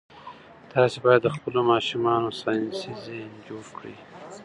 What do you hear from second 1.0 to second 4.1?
باید د خپلو ماشومانو ساینسي ذهن جوړ کړئ.